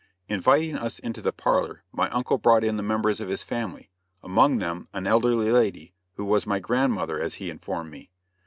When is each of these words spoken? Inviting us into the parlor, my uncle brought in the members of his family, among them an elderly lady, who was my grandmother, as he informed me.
Inviting 0.27 0.75
us 0.79 0.97
into 0.97 1.21
the 1.21 1.31
parlor, 1.31 1.83
my 1.91 2.09
uncle 2.09 2.39
brought 2.39 2.63
in 2.63 2.75
the 2.75 2.81
members 2.81 3.19
of 3.19 3.29
his 3.29 3.43
family, 3.43 3.91
among 4.23 4.57
them 4.57 4.87
an 4.93 5.05
elderly 5.05 5.51
lady, 5.51 5.93
who 6.15 6.25
was 6.25 6.47
my 6.47 6.57
grandmother, 6.57 7.21
as 7.21 7.35
he 7.35 7.51
informed 7.51 7.91
me. 7.91 8.09